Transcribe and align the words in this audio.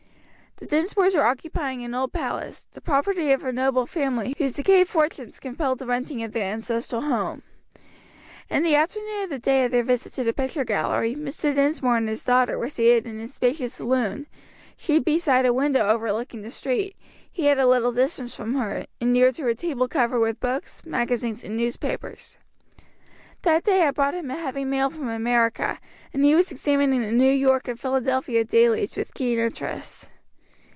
The 0.57 0.67
Dinsmores 0.67 1.15
were 1.15 1.25
occupying 1.25 1.83
an 1.83 1.95
old 1.95 2.13
palace, 2.13 2.67
the 2.71 2.81
property 2.81 3.31
of 3.31 3.43
a 3.43 3.51
noble 3.51 3.87
family 3.87 4.35
whose 4.37 4.53
decayed 4.53 4.87
fortunes 4.87 5.39
compelled 5.39 5.79
the 5.79 5.87
renting 5.87 6.21
of 6.21 6.33
their 6.33 6.53
ancestral 6.53 7.01
home. 7.01 7.41
In 8.47 8.61
the 8.61 8.75
afternoon 8.75 9.23
of 9.23 9.29
the 9.31 9.39
day 9.39 9.65
of 9.65 9.71
their 9.71 9.81
visit 9.83 10.13
to 10.13 10.23
the 10.23 10.33
picture 10.33 10.63
gallery 10.63 11.15
Mr. 11.15 11.55
Dinsmore 11.55 11.97
and 11.97 12.07
his 12.07 12.23
daughter 12.23 12.59
were 12.59 12.69
seated 12.69 13.07
in 13.07 13.19
its 13.19 13.33
spacious 13.33 13.73
saloon, 13.73 14.27
she 14.77 14.99
beside 14.99 15.47
a 15.47 15.53
window 15.53 15.89
overlooking 15.89 16.43
the 16.43 16.51
street, 16.51 16.95
he 17.31 17.49
at 17.49 17.57
a 17.57 17.65
little 17.65 17.91
distance 17.91 18.35
from 18.35 18.53
her, 18.53 18.85
and 19.01 19.11
near 19.13 19.31
to 19.31 19.47
a 19.47 19.55
table 19.55 19.87
covered 19.87 20.19
with 20.19 20.39
books, 20.39 20.85
magazines, 20.85 21.43
and 21.43 21.57
newspapers. 21.57 22.37
That 23.41 23.63
day 23.63 23.79
had 23.79 23.95
brought 23.95 24.13
him 24.13 24.29
a 24.29 24.35
heavy 24.37 24.63
mail 24.65 24.91
from 24.91 25.09
America, 25.09 25.79
and 26.13 26.23
he 26.23 26.35
was 26.35 26.51
examining 26.51 27.01
the 27.01 27.11
New 27.11 27.31
York 27.33 27.67
and 27.67 27.79
Philadelphia 27.79 28.43
dailies 28.45 28.95
with 28.95 29.15
keen 29.15 29.39
interest. 29.39 30.07